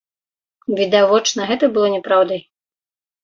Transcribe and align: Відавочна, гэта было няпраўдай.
Відавочна, 0.79 1.41
гэта 1.51 1.69
было 1.75 1.87
няпраўдай. 1.97 2.41